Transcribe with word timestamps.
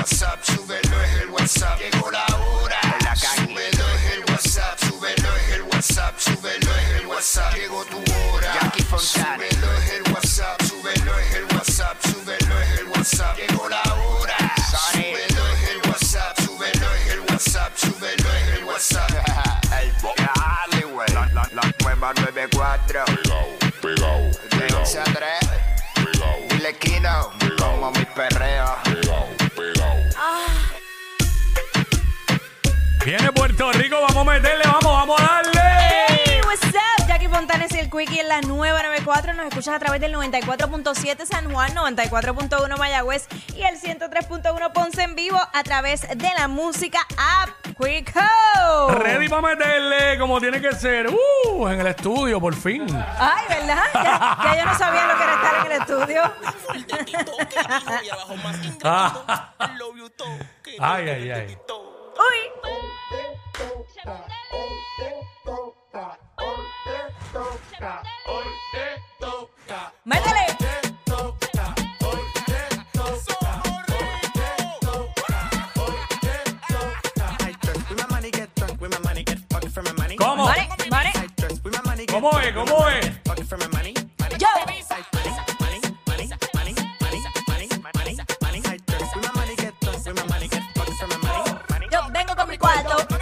WhatsApp, 0.00 0.38
súbelo 0.44 1.02
es 1.02 1.22
el 1.22 1.30
WhatsApp. 1.30 1.78
Llegó 1.80 2.10
la 2.10 2.24
hora. 2.36 2.78
Súbelo 3.16 3.88
es 3.96 4.12
el 4.12 4.20
WhatsApp, 4.30 4.78
súbelo 4.78 5.36
es 5.36 5.48
el 5.54 5.62
WhatsApp, 5.62 6.18
súbelo 6.18 6.76
es 6.76 7.00
el 7.00 7.06
WhatsApp. 7.06 7.54
Llegó 7.54 7.84
tu 7.86 7.98
hora. 7.98 8.54
Jackie 8.54 8.82
Fontana. 8.84 9.36
Súbelo 9.50 9.72
es 9.78 9.90
el 9.92 10.12
WhatsApp, 10.12 10.62
súbelo 10.62 11.18
es 11.18 11.34
el 11.34 11.44
WhatsApp, 11.44 11.96
súbelo 12.02 12.60
es 12.60 12.78
el 12.78 12.86
WhatsApp. 12.88 13.36
Llegó 13.36 13.68
la 13.68 13.82
hora. 13.94 14.36
Súbelo 14.92 15.48
es 15.48 15.68
el 15.70 15.90
WhatsApp, 15.90 16.40
súbelo 16.40 16.94
es 16.94 17.06
el 17.12 17.20
WhatsApp, 17.20 17.76
súbelo 17.76 18.32
es 18.34 18.58
el 18.58 18.64
WhatsApp. 18.64 19.10
El 19.80 19.92
dale, 20.16 20.84
güey. 20.84 21.08
La, 21.12 21.26
la, 21.32 21.48
la 21.52 21.74
nueva 21.82 22.12
94. 22.14 23.04
Pegao, 23.06 23.58
pegao, 23.82 24.20
De 24.20 24.56
pegao, 24.56 24.80
11 24.80 24.98
a 25.00 25.04
3. 25.04 25.14
pegao, 25.94 26.36
Dile 26.50 26.78
Kino. 26.78 27.30
Como 27.58 27.90
mi 27.90 28.04
perreo. 28.04 28.76
pegao, 28.84 29.26
pegao. 29.26 29.39
Viene 33.04 33.32
Puerto 33.32 33.72
Rico, 33.72 33.96
vamos 34.00 34.28
a 34.28 34.30
meterle, 34.32 34.64
vamos, 34.64 34.84
vamos 34.84 35.20
a 35.20 35.24
darle. 35.24 35.60
Hey, 36.08 36.40
what's 36.44 36.62
up? 36.66 37.06
Jackie 37.08 37.28
Fontanes 37.28 37.72
y 37.74 37.78
el 37.78 37.90
Quickie 37.90 38.20
en 38.20 38.28
la 38.28 38.40
nueva 38.42 38.82
94. 38.82 39.32
Nos 39.34 39.46
escuchas 39.46 39.74
a 39.74 39.78
través 39.78 40.00
del 40.02 40.14
94.7 40.14 41.24
San 41.24 41.50
Juan, 41.50 41.74
94.1 41.74 42.78
Mayagüez 42.78 43.26
y 43.56 43.62
el 43.62 43.80
103.1 43.80 44.72
Ponce 44.72 45.02
en 45.02 45.14
vivo 45.14 45.38
a 45.52 45.62
través 45.62 46.02
de 46.02 46.28
la 46.36 46.46
música 46.48 47.00
App 47.16 47.48
Quico. 47.78 48.20
Ready 48.90 49.28
para 49.28 49.42
meterle 49.56 50.18
como 50.18 50.38
tiene 50.38 50.60
que 50.60 50.72
ser. 50.72 51.08
Uh, 51.08 51.68
en 51.68 51.80
el 51.80 51.86
estudio, 51.86 52.38
por 52.38 52.54
fin. 52.54 52.86
Ay, 53.18 53.44
¿verdad? 53.48 53.84
Ya, 53.94 54.38
ya 54.44 54.58
yo 54.58 54.66
no 54.66 54.78
sabía 54.78 55.06
lo 55.06 55.16
que 55.16 55.22
era 55.22 55.34
estar 55.34 55.66
en 55.66 55.72
el 55.72 55.80
estudio. 55.80 56.22
Ah. 58.84 59.54
Ay, 60.78 61.08
ay, 61.08 61.30
ay. 61.30 61.58
¿Cómo? 80.18 80.44
Mare. 80.90 81.12
¿Cómo 82.10 82.40
es? 82.40 82.52
¿Cómo 82.52 82.88
es? 82.88 83.10
Yo. 84.38 84.48
Yo 91.90 92.00
vengo 92.12 92.36
con 92.36 92.48
mi 92.48 92.56
cuarto. 92.58 93.19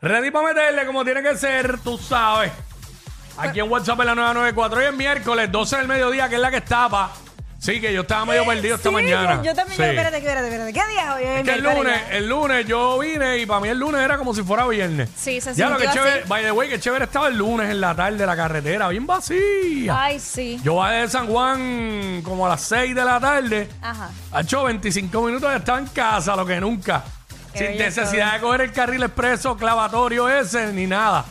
Ready 0.00 0.30
para 0.30 0.48
meterle 0.48 0.86
como 0.86 1.04
tiene 1.04 1.22
que 1.22 1.36
ser, 1.36 1.78
tú 1.80 1.98
sabes. 1.98 2.52
Aquí 3.38 3.60
en 3.60 3.70
WhatsApp 3.70 4.00
en 4.00 4.06
la 4.06 4.14
994. 4.14 4.78
Hoy 4.78 4.84
es 4.86 4.94
miércoles, 4.94 5.52
12 5.52 5.76
del 5.76 5.88
mediodía, 5.88 6.28
que 6.28 6.36
es 6.36 6.40
la 6.40 6.50
que 6.50 6.56
estaba. 6.58 7.10
Sí, 7.58 7.80
que 7.80 7.92
yo 7.92 8.02
estaba 8.02 8.24
medio 8.26 8.44
perdido 8.46 8.76
esta 8.76 8.90
Sí, 8.90 8.94
mañana. 8.94 9.36
Yo, 9.38 9.44
yo 9.44 9.54
también. 9.54 9.76
Sí. 9.76 9.82
Espérate, 9.82 10.18
espérate, 10.18 10.46
espérate. 10.48 10.72
¿Qué 10.72 10.80
día 10.92 11.02
es 11.04 11.14
hoy? 11.16 11.22
Es 11.24 11.42
que 11.42 11.52
el 11.54 11.62
lunes, 11.62 12.00
el 12.10 12.28
lunes 12.28 12.66
yo 12.66 12.98
vine 12.98 13.38
y 13.38 13.46
para 13.46 13.60
mí 13.60 13.68
el 13.68 13.78
lunes 13.78 14.00
era 14.02 14.18
como 14.18 14.34
si 14.34 14.42
fuera 14.42 14.66
viernes. 14.68 15.08
Sí, 15.16 15.40
se 15.40 15.54
Ya 15.54 15.70
lo 15.70 15.76
que 15.78 15.84
sintió 15.84 16.02
chévere, 16.02 16.20
así. 16.20 16.28
by 16.28 16.44
the 16.44 16.52
way, 16.52 16.68
que 16.68 16.78
chévere 16.78 17.04
estaba 17.06 17.28
el 17.28 17.36
lunes 17.38 17.70
en 17.70 17.80
la 17.80 17.94
tarde 17.94 18.24
la 18.26 18.36
carretera, 18.36 18.88
bien 18.88 19.06
vacía. 19.06 20.00
Ay, 20.00 20.20
sí. 20.20 20.60
Yo 20.62 20.76
bajé 20.76 20.96
de 20.96 21.08
San 21.08 21.26
Juan 21.26 22.20
como 22.22 22.46
a 22.46 22.50
las 22.50 22.60
6 22.62 22.94
de 22.94 23.04
la 23.04 23.18
tarde. 23.18 23.68
Ajá. 23.82 24.10
Ha 24.32 24.40
hecho 24.42 24.62
25 24.64 25.22
minutos 25.22 25.50
de 25.50 25.56
estar 25.56 25.78
en 25.78 25.86
casa, 25.86 26.36
lo 26.36 26.46
que 26.46 26.60
nunca. 26.60 27.02
Sin 27.56 27.78
necesidad 27.78 28.34
de 28.34 28.40
coger 28.40 28.60
el 28.62 28.72
carril 28.72 29.02
expreso 29.02 29.56
clavatorio 29.56 30.28
ese 30.28 30.72
ni 30.72 30.86
nada. 30.86 31.24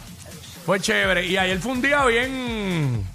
Fue 0.66 0.80
chévere. 0.80 1.25
Y 1.25 1.38
ayer 1.38 1.59
fue 1.59 1.74
un 1.74 1.81
día 1.81 2.03
bien. 2.06 3.06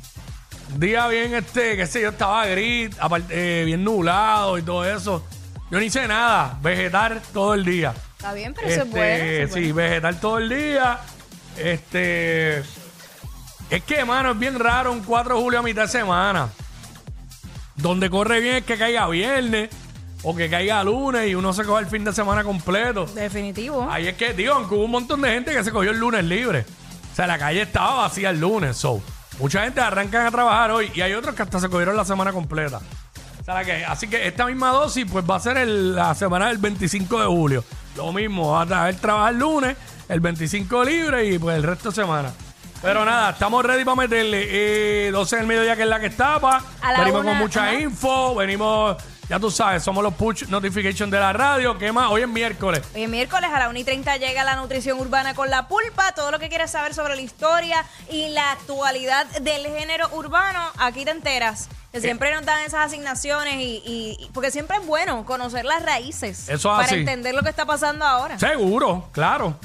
Un 0.72 0.78
día 0.81 1.09
bien, 1.09 1.34
este, 1.34 1.76
qué 1.76 1.87
sé 1.87 2.00
yo, 2.03 2.10
estaba 2.10 2.47
gris, 2.47 2.91
aparte, 3.00 3.62
eh, 3.62 3.65
bien 3.65 3.82
nublado 3.82 4.56
y 4.56 4.62
todo 4.62 4.84
eso. 4.84 5.25
Yo 5.71 5.78
no 5.78 5.82
hice 5.82 6.06
nada, 6.06 6.59
vegetar 6.62 7.21
todo 7.32 7.54
el 7.54 7.65
día. 7.65 7.93
Está 8.16 8.32
bien, 8.34 8.54
pero 8.54 8.69
eso 8.69 8.82
es 8.82 8.87
Este, 8.87 8.98
bueno. 8.98 9.25
eso 9.25 9.42
es 9.44 9.53
sí, 9.53 9.72
bueno. 9.72 9.88
vegetar 9.88 10.15
todo 10.21 10.38
el 10.38 10.48
día. 10.48 11.00
Este. 11.56 12.59
Es 13.71 13.82
que, 13.84 14.04
mano, 14.04 14.32
es 14.32 14.38
bien 14.38 14.59
raro 14.59 14.92
un 14.92 15.00
4 15.03 15.34
de 15.37 15.41
julio 15.42 15.59
a 15.59 15.62
mitad 15.62 15.82
de 15.82 15.88
semana. 15.88 16.48
Donde 17.77 18.10
corre 18.10 18.41
bien 18.41 18.56
es 18.56 18.65
que 18.65 18.77
caiga 18.77 19.09
viernes 19.09 19.71
o 20.22 20.34
que 20.36 20.50
caiga 20.50 20.82
lunes 20.84 21.28
y 21.28 21.34
uno 21.34 21.53
se 21.53 21.64
coge 21.64 21.82
el 21.84 21.88
fin 21.88 22.04
de 22.04 22.12
semana 22.12 22.44
completo. 22.44 23.06
Definitivo. 23.06 23.86
Ahí 23.91 24.08
es 24.08 24.16
que, 24.16 24.32
digo, 24.34 24.54
aunque 24.54 24.75
hubo 24.75 24.84
un 24.84 24.91
montón 24.91 25.22
de 25.22 25.31
gente 25.31 25.53
que 25.53 25.64
se 25.64 25.70
cogió 25.72 25.91
el 25.91 25.98
lunes 25.98 26.25
libre. 26.25 26.64
O 27.12 27.16
sea, 27.16 27.26
la 27.26 27.38
calle 27.38 27.62
estaba 27.62 27.94
vacía 28.03 28.30
el 28.30 28.41
lunes. 28.41 28.76
So, 28.76 29.03
mucha 29.38 29.64
gente 29.64 29.80
arrancan 29.80 30.26
a 30.26 30.30
trabajar 30.30 30.70
hoy 30.70 30.91
y 30.94 31.00
hay 31.00 31.14
otros 31.14 31.34
que 31.34 31.42
hasta 31.42 31.59
se 31.60 31.69
cogieron 31.69 31.97
la 31.97 32.04
semana 32.04 32.32
completa. 32.32 32.80
O 33.41 33.44
sea, 33.44 33.54
la 33.54 33.64
que- 33.64 33.84
así 33.84 34.06
que 34.09 34.26
esta 34.26 34.44
misma 34.47 34.70
dosis, 34.70 35.06
pues 35.10 35.25
va 35.28 35.36
a 35.36 35.41
ser 35.41 35.56
el- 35.56 35.97
la 35.97 36.14
semana 36.14 36.48
del 36.48 36.59
25 36.59 37.19
de 37.20 37.26
julio. 37.26 37.64
Lo 37.97 38.12
mismo, 38.12 38.53
va 38.53 38.62
a 38.62 38.66
traer 38.66 38.94
trabajar 38.97 39.32
el 39.32 39.38
lunes, 39.41 39.76
el 40.09 40.20
25 40.20 40.84
libre 40.84 41.25
y 41.26 41.38
pues 41.38 41.56
el 41.56 41.62
resto 41.62 41.88
de 41.88 41.94
semana. 41.94 42.30
Pero 42.82 43.04
nada, 43.04 43.30
estamos 43.30 43.64
ready 43.64 43.84
para 43.84 43.97
meterle. 43.97 44.47
Eh, 44.48 45.10
12 45.10 45.36
del 45.36 45.47
mediodía, 45.47 45.76
que 45.76 45.82
es 45.82 45.88
la 45.88 46.00
que 46.00 46.06
estaba. 46.06 46.62
A 46.80 46.92
la 46.92 46.98
Venimos 47.00 47.20
una, 47.22 47.30
con 47.32 47.38
mucha 47.38 47.64
ajá. 47.64 47.75
info. 47.75 48.34
Venimos, 48.36 48.97
ya 49.30 49.38
tú 49.38 49.48
sabes, 49.48 49.84
somos 49.84 50.02
los 50.02 50.12
push 50.14 50.46
notification 50.48 51.08
de 51.08 51.20
la 51.20 51.32
radio. 51.32 51.78
¿Qué 51.78 51.92
más? 51.92 52.10
Hoy 52.10 52.22
es 52.22 52.28
miércoles. 52.28 52.82
Hoy 52.94 53.04
es 53.04 53.08
miércoles 53.08 53.48
a 53.54 53.60
la 53.60 53.68
1 53.68 53.78
y 53.78 53.84
30 53.84 54.16
llega 54.16 54.42
la 54.42 54.56
nutrición 54.56 54.98
urbana 54.98 55.34
con 55.34 55.48
la 55.50 55.68
pulpa. 55.68 56.10
Todo 56.16 56.32
lo 56.32 56.41
que 56.41 56.48
quieres 56.48 56.72
saber 56.72 56.94
sobre 56.94 57.14
la 57.14 57.22
historia 57.22 57.84
y 58.10 58.28
la 58.30 58.50
actualidad 58.50 59.26
del 59.41 59.66
género 59.68 60.08
urbano, 60.14 60.58
aquí 60.78 61.04
te 61.04 61.12
enteras. 61.12 61.68
Eh. 61.70 61.76
Que 61.92 62.00
siempre 62.00 62.34
nos 62.34 62.44
dan 62.44 62.64
esas 62.64 62.86
asignaciones 62.86 63.54
y, 63.54 63.82
y- 63.86 64.16
y- 64.18 64.30
porque 64.34 64.50
siempre 64.50 64.77
es 64.78 64.86
bueno 64.86 65.24
conocer 65.24 65.65
las 65.65 65.83
raíces 65.84 66.48
Eso 66.48 66.54
es 66.54 66.62
para 66.74 66.83
así. 66.83 66.97
entender 66.97 67.33
lo 67.34 67.42
que 67.44 67.50
está 67.50 67.65
pasando 67.66 68.04
ahora. 68.04 68.36
Seguro, 68.38 69.09
claro. 69.12 69.56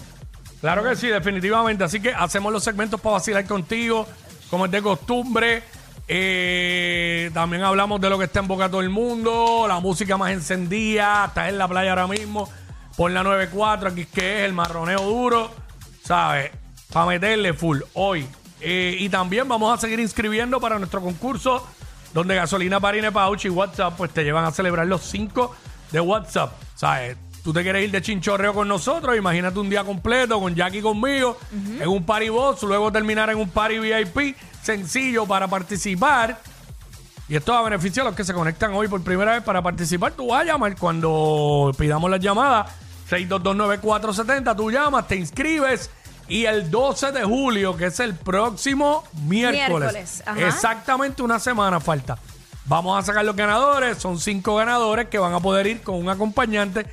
Claro 0.61 0.83
que 0.83 0.95
sí, 0.95 1.07
definitivamente. 1.07 1.83
Así 1.83 1.99
que 1.99 2.13
hacemos 2.13 2.53
los 2.53 2.63
segmentos 2.63 3.01
para 3.01 3.13
vacilar 3.13 3.45
contigo, 3.45 4.07
como 4.49 4.65
es 4.65 4.71
de 4.71 4.81
costumbre. 4.83 5.63
Eh, 6.07 7.31
también 7.33 7.63
hablamos 7.63 7.99
de 7.99 8.09
lo 8.09 8.17
que 8.17 8.25
está 8.25 8.39
en 8.39 8.47
boca 8.47 8.69
todo 8.69 8.81
el 8.81 8.89
mundo, 8.89 9.65
la 9.67 9.79
música 9.79 10.17
más 10.17 10.31
encendida, 10.31 11.25
estás 11.25 11.49
en 11.49 11.57
la 11.57 11.67
playa 11.67 11.91
ahora 11.91 12.07
mismo, 12.07 12.49
por 12.95 13.11
la 13.11 13.23
94, 13.23 13.89
aquí 13.89 14.01
es 14.01 14.07
que 14.07 14.39
es 14.39 14.45
el 14.45 14.53
marroneo 14.53 15.01
duro, 15.01 15.51
¿sabes? 16.03 16.51
Para 16.93 17.07
meterle 17.07 17.53
full 17.53 17.79
hoy. 17.93 18.27
Eh, 18.61 18.95
y 18.99 19.09
también 19.09 19.47
vamos 19.47 19.73
a 19.73 19.81
seguir 19.81 19.99
inscribiendo 19.99 20.59
para 20.59 20.77
nuestro 20.77 21.01
concurso, 21.01 21.67
donde 22.13 22.35
Gasolina 22.35 22.79
Parine 22.79 23.11
Pouch 23.11 23.45
y 23.45 23.49
WhatsApp, 23.49 23.95
pues 23.97 24.11
te 24.11 24.23
llevan 24.23 24.45
a 24.45 24.51
celebrar 24.51 24.87
los 24.87 25.01
5 25.01 25.55
de 25.91 25.99
WhatsApp, 25.99 26.53
¿sabes? 26.75 27.17
Tú 27.45 27.53
te 27.53 27.61
quieres 27.61 27.83
ir 27.83 27.91
de 27.91 28.01
chinchorreo 28.01 28.55
con 28.55 28.67
nosotros, 28.67 29.15
imagínate 29.15 29.59
un 29.59 29.69
día 29.69 29.83
completo 29.83 30.39
con 30.39 30.55
Jackie 30.55 30.81
conmigo, 30.81 31.37
en 31.79 31.87
un 31.87 32.03
party 32.03 32.29
boss, 32.29 32.63
luego 32.63 32.91
terminar 32.91 33.29
en 33.29 33.37
un 33.37 33.47
party 33.47 33.77
VIP, 33.77 34.35
sencillo 34.63 35.27
para 35.27 35.47
participar. 35.47 36.39
Y 37.29 37.35
esto 37.35 37.53
a 37.53 37.61
beneficio 37.61 38.01
a 38.01 38.05
los 38.05 38.15
que 38.15 38.23
se 38.23 38.33
conectan 38.33 38.73
hoy 38.73 38.87
por 38.87 39.03
primera 39.03 39.33
vez 39.33 39.43
para 39.43 39.61
participar. 39.61 40.13
Tú 40.13 40.29
vas 40.29 40.41
a 40.41 40.45
llamar 40.45 40.75
cuando 40.75 41.71
pidamos 41.77 42.09
las 42.09 42.19
llamadas. 42.19 42.71
6229470, 43.11 44.55
tú 44.55 44.71
llamas, 44.71 45.07
te 45.07 45.15
inscribes. 45.15 45.91
Y 46.27 46.45
el 46.45 46.71
12 46.71 47.11
de 47.11 47.25
julio, 47.25 47.77
que 47.77 47.85
es 47.85 47.99
el 47.99 48.15
próximo 48.15 49.03
miércoles, 49.27 49.93
Miércoles, 49.93 50.23
exactamente 50.47 51.21
una 51.21 51.37
semana 51.37 51.79
falta. 51.79 52.17
Vamos 52.65 52.97
a 52.97 53.05
sacar 53.05 53.23
los 53.23 53.35
ganadores. 53.35 53.99
Son 53.99 54.19
cinco 54.19 54.55
ganadores 54.55 55.09
que 55.09 55.19
van 55.19 55.33
a 55.35 55.39
poder 55.39 55.67
ir 55.67 55.83
con 55.83 55.93
un 55.93 56.09
acompañante 56.09 56.87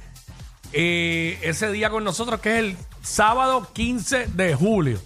eh, 0.72 1.38
ese 1.42 1.70
día 1.72 1.90
con 1.90 2.04
nosotros, 2.04 2.40
que 2.40 2.52
es 2.52 2.58
el 2.58 2.76
sábado 3.02 3.68
15 3.72 4.26
de 4.28 4.54
julio. 4.54 4.98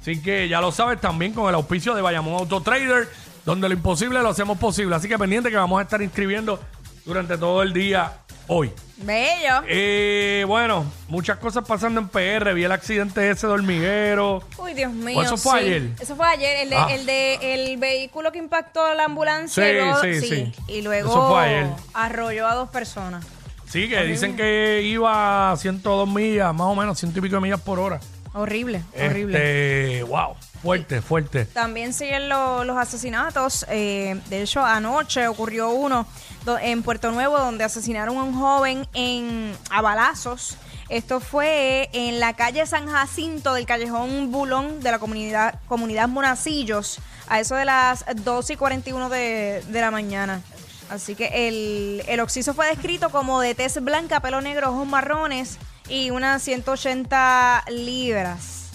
Así 0.00 0.20
que 0.20 0.48
ya 0.48 0.60
lo 0.60 0.70
sabes 0.70 1.00
también 1.00 1.32
con 1.32 1.48
el 1.48 1.54
auspicio 1.54 1.94
de 1.94 2.02
Bayamón 2.02 2.34
Auto 2.34 2.60
Trader, 2.60 3.08
donde 3.46 3.68
lo 3.68 3.74
imposible 3.74 4.20
lo 4.22 4.28
hacemos 4.28 4.58
posible. 4.58 4.94
Así 4.94 5.08
que 5.08 5.18
pendiente 5.18 5.50
que 5.50 5.56
vamos 5.56 5.78
a 5.78 5.82
estar 5.82 6.02
inscribiendo 6.02 6.60
durante 7.06 7.38
todo 7.38 7.62
el 7.62 7.72
día 7.72 8.12
hoy. 8.46 8.70
Bello. 8.98 9.62
Eh, 9.66 10.44
bueno, 10.46 10.84
muchas 11.08 11.38
cosas 11.38 11.64
pasando 11.66 12.00
en 12.00 12.08
PR. 12.08 12.52
Vi 12.54 12.64
el 12.64 12.72
accidente 12.72 13.28
ese 13.30 13.46
de 13.46 13.52
hormiguero. 13.54 14.42
Uy, 14.58 14.74
Dios 14.74 14.92
mío. 14.92 15.18
¿O 15.18 15.22
eso 15.22 15.36
fue 15.36 15.60
sí. 15.60 15.66
ayer? 15.66 15.82
Eso 15.98 16.16
fue 16.16 16.26
ayer. 16.28 16.58
El 16.58 16.70
de, 16.70 16.76
Ah. 16.76 16.86
el 16.90 17.06
de 17.06 17.54
el 17.54 17.76
vehículo 17.78 18.30
que 18.30 18.38
impactó 18.38 18.94
la 18.94 19.04
ambulancia. 19.04 19.64
Sí, 19.64 19.70
y 19.70 19.74
luego, 19.74 20.00
sí, 20.02 20.20
sí. 20.20 20.52
Y 20.68 20.82
luego 20.82 21.38
arrolló 21.94 22.46
a 22.46 22.54
dos 22.54 22.68
personas. 22.68 23.24
Sí, 23.68 23.88
que 23.88 24.02
dicen 24.04 24.36
que 24.36 24.82
iba 24.84 25.50
a 25.52 25.56
102 25.56 26.08
millas, 26.08 26.54
más 26.54 26.66
o 26.68 26.74
menos, 26.74 26.98
ciento 26.98 27.18
y 27.18 27.22
pico 27.22 27.36
de 27.36 27.40
millas 27.40 27.60
por 27.60 27.78
hora. 27.78 27.98
Horrible, 28.34 28.82
horrible. 29.00 29.36
Este, 29.38 30.02
wow, 30.04 30.34
fuerte, 30.62 31.00
fuerte. 31.02 31.44
También 31.46 31.92
siguen 31.92 32.28
lo- 32.28 32.64
los 32.64 32.76
asesinatos. 32.76 33.64
eh, 33.68 34.20
de 34.28 34.42
hecho, 34.42 34.64
anoche 34.64 35.28
ocurrió 35.28 35.70
uno 35.70 36.06
do- 36.44 36.58
en 36.58 36.82
Puerto 36.82 37.12
Nuevo 37.12 37.38
donde 37.38 37.62
asesinaron 37.64 38.16
a 38.18 38.22
un 38.24 38.34
joven 38.34 38.86
en, 38.92 39.52
a 39.70 39.82
balazos. 39.82 40.56
Esto 40.88 41.20
fue 41.20 41.88
en 41.92 42.18
la 42.20 42.34
calle 42.34 42.66
San 42.66 42.88
Jacinto 42.88 43.54
del 43.54 43.66
callejón 43.66 44.30
Bulón 44.32 44.80
de 44.80 44.90
la 44.90 44.98
comunidad, 44.98 45.58
comunidad 45.68 46.08
Monacillos 46.08 46.98
a 47.28 47.40
eso 47.40 47.54
de 47.54 47.64
las 47.64 48.04
12 48.24 48.52
y 48.52 48.56
41 48.56 49.08
de, 49.08 49.62
de 49.66 49.80
la 49.80 49.90
mañana. 49.90 50.42
Así 50.90 51.14
que 51.14 51.48
el, 51.48 52.02
el 52.06 52.20
occiso 52.20 52.54
fue 52.54 52.66
descrito 52.68 53.10
como 53.10 53.40
de 53.40 53.54
tez 53.54 53.82
blanca, 53.82 54.20
pelo 54.20 54.40
negro, 54.40 54.70
ojos 54.70 54.86
marrones 54.86 55.58
y 55.88 56.10
unas 56.10 56.42
180 56.42 57.64
libras. 57.68 58.70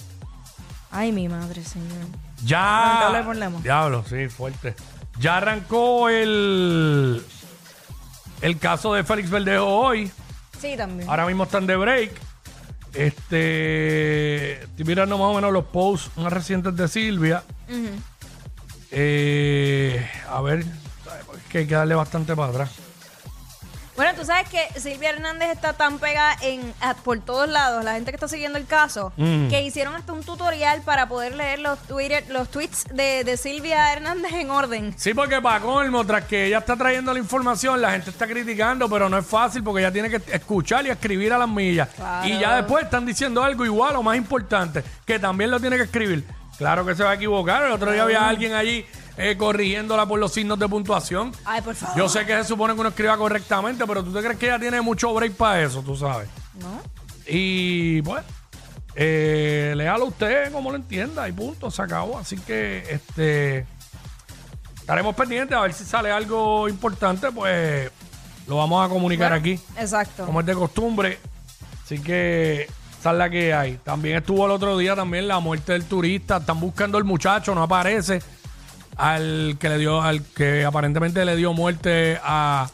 Ay, 0.91 1.11
mi 1.11 1.27
madre, 1.27 1.63
señor. 1.63 2.07
Ya. 2.43 2.59
Lamentable 2.59 3.23
problema. 3.23 3.59
Diablo, 3.61 4.03
sí, 4.07 4.27
fuerte. 4.27 4.75
Ya 5.19 5.37
arrancó 5.37 6.09
el. 6.09 7.23
El 8.41 8.57
caso 8.57 8.93
de 8.93 9.03
Félix 9.03 9.29
Verdejo 9.29 9.65
hoy. 9.65 10.11
Sí, 10.59 10.75
también. 10.77 11.09
Ahora 11.09 11.25
mismo 11.25 11.43
están 11.43 11.67
de 11.67 11.75
break. 11.75 12.11
Este. 12.93 14.63
Estoy 14.63 14.85
mirando 14.85 15.17
más 15.17 15.27
o 15.27 15.33
menos 15.33 15.51
los 15.51 15.65
posts 15.65 16.09
más 16.17 16.31
recientes 16.31 16.75
de 16.75 16.87
Silvia. 16.87 17.43
Eh, 18.91 20.09
a 20.27 20.41
ver. 20.41 20.65
Que 21.49 21.59
hay 21.59 21.67
que 21.67 21.75
darle 21.75 21.95
bastante 21.95 22.35
para 22.35 22.49
atrás. 22.49 22.69
Bueno, 23.95 24.13
tú 24.17 24.23
sabes 24.23 24.47
que 24.47 24.79
Silvia 24.79 25.09
Hernández 25.09 25.49
está 25.51 25.73
tan 25.73 25.99
pegada 25.99 26.37
en, 26.41 26.73
a- 26.79 26.93
por 26.93 27.19
todos 27.19 27.49
lados, 27.49 27.83
la 27.83 27.95
gente 27.95 28.11
que 28.11 28.15
está 28.15 28.29
siguiendo 28.29 28.57
el 28.57 28.65
caso, 28.65 29.11
Mm. 29.17 29.49
que 29.49 29.61
hicieron 29.61 29.93
hasta 29.93 30.13
un 30.13 30.23
tutorial 30.23 30.81
para 30.83 31.09
poder 31.09 31.35
leer 31.35 31.59
los, 31.59 31.77
Twitter, 31.79 32.23
los 32.29 32.47
tweets 32.49 32.85
de, 32.93 33.25
de 33.25 33.35
Silvia 33.35 33.91
Hernández 33.91 34.31
en 34.35 34.51
orden. 34.51 34.93
Sí, 34.97 35.13
porque 35.13 35.41
para 35.41 35.59
colmo, 35.59 36.05
tras 36.05 36.23
que 36.23 36.45
ella 36.45 36.59
está 36.59 36.77
trayendo 36.77 37.11
la 37.11 37.19
información, 37.19 37.81
la 37.81 37.91
gente 37.91 38.09
está 38.11 38.25
criticando, 38.25 38.89
pero 38.89 39.09
no 39.09 39.17
es 39.17 39.25
fácil 39.25 39.63
porque 39.63 39.81
ella 39.81 39.91
tiene 39.91 40.09
que 40.09 40.21
escuchar 40.33 40.85
y 40.85 40.91
escribir 40.91 41.33
a 41.33 41.37
las 41.37 41.49
millas. 41.49 41.89
Claro. 41.89 42.25
Y 42.25 42.39
ya 42.39 42.55
después 42.55 42.85
están 42.85 43.05
diciendo 43.05 43.43
algo 43.43 43.65
igual 43.65 43.97
o 43.97 44.03
más 44.03 44.15
importante, 44.15 44.81
que 45.05 45.19
también 45.19 45.51
lo 45.51 45.59
tiene 45.59 45.75
que 45.75 45.83
escribir. 45.83 46.25
Claro 46.57 46.85
que 46.85 46.95
se 46.95 47.03
va 47.03 47.11
a 47.11 47.13
equivocar. 47.15 47.63
El 47.63 47.71
otro 47.73 47.91
día 47.91 48.03
había 48.03 48.27
alguien 48.29 48.53
allí 48.53 48.85
eh, 49.21 49.35
corrigiéndola 49.35 50.05
por 50.05 50.17
los 50.17 50.31
signos 50.31 50.57
de 50.57 50.69
puntuación. 50.69 51.33
Ay, 51.43 51.61
por 51.61 51.75
favor. 51.75 51.97
Yo 51.97 52.07
sé 52.07 52.25
que 52.25 52.33
se 52.37 52.45
supone 52.45 52.73
que 52.73 52.79
uno 52.79 52.89
escriba 52.89 53.17
correctamente, 53.17 53.85
pero 53.85 54.01
tú 54.01 54.13
te 54.13 54.21
crees 54.21 54.37
que 54.37 54.45
ella 54.45 54.59
tiene 54.59 54.79
mucho 54.79 55.13
break 55.13 55.33
para 55.33 55.61
eso, 55.61 55.81
tú 55.81 55.93
sabes. 55.97 56.29
¿No? 56.55 56.81
Y 57.27 58.01
pues, 58.01 58.23
eh, 58.95 59.73
léalo 59.75 60.05
usted 60.05 60.51
como 60.53 60.71
lo 60.71 60.77
entienda 60.77 61.27
y 61.27 61.33
punto, 61.33 61.69
se 61.69 61.81
acabó. 61.81 62.17
Así 62.17 62.37
que 62.37 62.83
este 62.89 63.65
estaremos 64.79 65.13
pendientes 65.15 65.55
a 65.57 65.61
ver 65.61 65.73
si 65.73 65.83
sale 65.83 66.09
algo 66.09 66.69
importante, 66.69 67.29
pues 67.29 67.91
lo 68.47 68.55
vamos 68.55 68.85
a 68.85 68.89
comunicar 68.89 69.31
Bueno, 69.31 69.41
aquí, 69.41 69.59
Exacto. 69.77 70.25
como 70.25 70.39
es 70.39 70.45
de 70.45 70.53
costumbre. 70.53 71.19
Así 71.83 71.99
que 71.99 72.69
esa 72.99 73.11
es 73.11 73.17
la 73.17 73.29
que 73.29 73.53
hay. 73.53 73.77
También 73.83 74.17
estuvo 74.17 74.45
el 74.45 74.51
otro 74.51 74.77
día 74.77 74.95
también 74.95 75.27
la 75.27 75.39
muerte 75.39 75.73
del 75.73 75.83
turista. 75.83 76.37
Están 76.37 76.61
buscando 76.61 76.97
el 76.97 77.03
muchacho, 77.03 77.53
no 77.53 77.63
aparece. 77.63 78.21
Al 78.99 79.55
que 79.59 79.69
le 79.69 79.77
dio, 79.77 80.01
al 80.01 80.21
que 80.23 80.65
aparentemente 80.65 81.23
le 81.23 81.35
dio 81.37 81.53
muerte 81.53 82.19
a, 82.21 82.69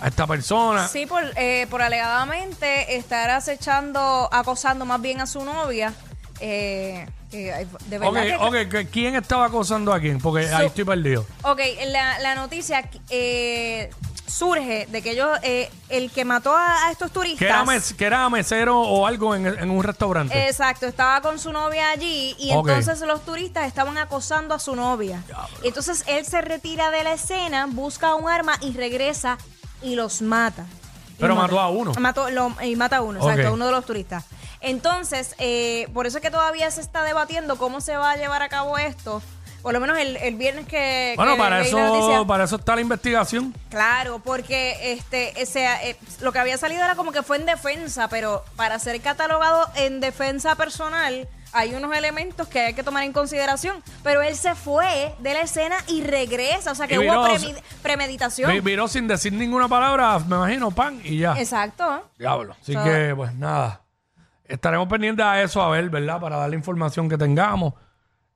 a 0.00 0.08
esta 0.08 0.26
persona. 0.26 0.88
Sí, 0.88 1.06
por, 1.06 1.22
eh, 1.36 1.66
por 1.70 1.82
alegadamente 1.82 2.96
estar 2.96 3.30
acechando, 3.30 4.28
acosando 4.32 4.84
más 4.84 5.00
bien 5.00 5.20
a 5.20 5.26
su 5.26 5.44
novia. 5.44 5.94
Eh, 6.40 7.06
ay, 7.32 7.66
de 7.86 7.98
verdad 7.98 8.22
que- 8.22 8.36
ok, 8.36 8.68
que- 8.70 8.86
¿quién 8.88 9.14
estaba 9.14 9.46
acosando 9.46 9.92
a 9.92 10.00
quién? 10.00 10.18
Porque 10.18 10.46
ahí 10.52 10.66
estoy 10.66 10.84
perdido. 10.84 11.24
Ok, 11.44 11.60
la, 11.86 12.18
la 12.18 12.34
noticia 12.34 12.90
eh, 13.10 13.88
surge 14.32 14.86
de 14.90 15.02
que 15.02 15.10
ellos, 15.12 15.28
eh, 15.42 15.70
el 15.88 16.10
que 16.10 16.24
mató 16.24 16.56
a, 16.56 16.86
a 16.86 16.90
estos 16.90 17.10
turistas. 17.12 17.38
Que 17.38 17.44
era, 17.46 17.64
mes- 17.64 17.92
que 17.94 18.04
era 18.04 18.28
mesero 18.30 18.80
o 18.80 19.06
algo 19.06 19.34
en, 19.34 19.46
en 19.46 19.70
un 19.70 19.82
restaurante. 19.82 20.48
Exacto, 20.48 20.86
estaba 20.86 21.20
con 21.20 21.38
su 21.38 21.52
novia 21.52 21.90
allí 21.90 22.34
y 22.38 22.52
Ok. 22.52 22.68
entonces 22.68 23.00
los 23.06 23.24
turistas 23.24 23.66
estaban 23.66 23.98
acosando 23.98 24.54
a 24.54 24.58
su 24.58 24.74
novia. 24.74 25.22
Entonces 25.62 26.04
él 26.06 26.24
se 26.24 26.40
retira 26.40 26.90
de 26.90 27.04
la 27.04 27.12
escena, 27.12 27.66
busca 27.66 28.14
un 28.14 28.28
arma 28.28 28.54
y 28.62 28.72
regresa 28.72 29.38
y 29.82 29.94
los 29.96 30.22
mata. 30.22 30.64
Y 31.18 31.20
Pero 31.20 31.36
mató 31.36 31.60
a 31.60 31.68
uno. 31.68 31.92
Mató, 32.00 32.30
lo- 32.30 32.54
y 32.62 32.74
mata 32.76 32.96
a 32.96 33.00
uno, 33.02 33.20
Ok. 33.20 33.26
exacto, 33.28 33.48
a 33.48 33.52
uno 33.52 33.66
de 33.66 33.72
los 33.72 33.84
turistas. 33.84 34.24
Entonces, 34.60 35.34
eh, 35.38 35.88
por 35.92 36.06
eso 36.06 36.18
es 36.18 36.22
que 36.22 36.30
todavía 36.30 36.70
se 36.70 36.80
está 36.80 37.02
debatiendo 37.02 37.56
cómo 37.58 37.80
se 37.80 37.96
va 37.96 38.12
a 38.12 38.16
llevar 38.16 38.42
a 38.42 38.48
cabo 38.48 38.78
esto. 38.78 39.20
Por 39.62 39.72
lo 39.72 39.80
menos 39.80 39.96
el, 39.98 40.16
el 40.16 40.34
viernes 40.34 40.66
que. 40.66 41.14
bueno, 41.16 41.32
que 41.34 41.38
para 41.38 41.60
leí 41.60 41.72
la 41.72 41.86
noticia. 41.86 42.14
eso, 42.16 42.26
para 42.26 42.44
eso 42.44 42.56
está 42.56 42.74
la 42.74 42.80
investigación. 42.80 43.54
Claro, 43.70 44.18
porque 44.24 44.92
este, 44.92 45.40
ese, 45.40 45.64
eh, 45.88 45.96
lo 46.20 46.32
que 46.32 46.40
había 46.40 46.58
salido 46.58 46.84
era 46.84 46.96
como 46.96 47.12
que 47.12 47.22
fue 47.22 47.36
en 47.36 47.46
defensa, 47.46 48.08
pero 48.08 48.44
para 48.56 48.78
ser 48.78 49.00
catalogado 49.00 49.68
en 49.76 50.00
defensa 50.00 50.56
personal 50.56 51.28
hay 51.54 51.74
unos 51.74 51.94
elementos 51.94 52.48
que 52.48 52.60
hay 52.60 52.74
que 52.74 52.82
tomar 52.82 53.04
en 53.04 53.12
consideración. 53.12 53.82
Pero 54.02 54.22
él 54.22 54.34
se 54.36 54.54
fue 54.54 55.14
de 55.18 55.34
la 55.34 55.42
escena 55.42 55.76
y 55.86 56.02
regresa, 56.02 56.72
o 56.72 56.74
sea 56.74 56.88
que 56.88 56.94
Y 56.94 56.98
hubo 56.98 57.04
viró- 57.04 57.24
premi- 57.26 57.62
premeditación. 57.82 58.50
Vi- 58.50 58.60
Viró 58.60 58.88
sin 58.88 59.06
decir 59.06 59.32
ninguna 59.34 59.68
palabra, 59.68 60.18
me 60.20 60.34
imagino, 60.36 60.70
pan, 60.70 61.00
y 61.04 61.18
ya. 61.18 61.38
Exacto. 61.38 62.08
Diablo. 62.18 62.56
Así 62.60 62.72
So- 62.72 62.82
que, 62.82 63.12
pues 63.14 63.34
nada. 63.34 63.80
Estaremos 64.44 64.88
pendientes 64.88 65.24
a 65.24 65.40
eso, 65.42 65.62
a 65.62 65.70
ver, 65.70 65.88
¿verdad? 65.88 66.20
Para 66.20 66.36
dar 66.36 66.48
la 66.50 66.56
información 66.56 67.08
que 67.08 67.16
tengamos. 67.16 67.74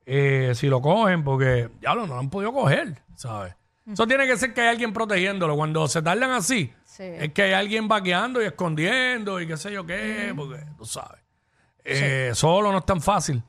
Eh, 0.09 0.53
si 0.55 0.67
lo 0.67 0.81
cogen, 0.81 1.23
porque, 1.23 1.69
diablo, 1.81 2.07
no 2.07 2.13
lo 2.15 2.19
han 2.21 2.29
podido 2.29 2.53
coger, 2.53 3.01
¿sabes? 3.15 3.53
Eso 3.91 4.07
tiene 4.07 4.25
que 4.25 4.37
ser 4.37 4.53
que 4.53 4.61
hay 4.61 4.67
alguien 4.69 4.93
protegiéndolo. 4.93 5.55
Cuando 5.55 5.87
se 5.87 6.01
tardan 6.01 6.31
así, 6.31 6.73
Sí. 6.85 7.03
es 7.03 7.31
que 7.33 7.43
hay 7.43 7.53
alguien 7.53 7.87
vaqueando 7.87 8.41
y 8.41 8.45
escondiendo 8.45 9.39
y 9.39 9.47
qué 9.47 9.55
sé 9.57 9.71
yo 9.71 9.85
qué, 9.85 10.33
porque 10.35 10.63
tú 10.77 10.85
sabes. 10.85 11.21
Eh, 11.83 12.31
Solo 12.33 12.71
no 12.71 12.79
es 12.79 12.85
tan 12.85 13.01
fácil. 13.01 13.41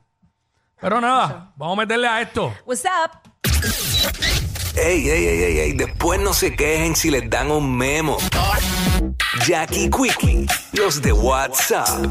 Pero 0.79 1.01
nada, 1.01 1.51
vamos 1.57 1.77
a 1.77 1.81
meterle 1.81 2.07
a 2.07 2.21
esto. 2.21 2.53
What's 2.65 2.83
up? 2.85 3.19
Ey, 4.77 5.09
ey, 5.09 5.25
ey, 5.25 5.43
ey, 5.43 5.59
ey, 5.59 5.73
después 5.73 6.21
no 6.21 6.33
se 6.33 6.55
quejen 6.55 6.95
si 6.95 7.09
les 7.11 7.29
dan 7.29 7.51
un 7.51 7.75
memo. 7.77 8.17
Jackie 9.45 9.89
Quickie, 9.89 10.45
los 10.73 11.01
de 11.01 11.11
WhatsApp. 11.11 12.05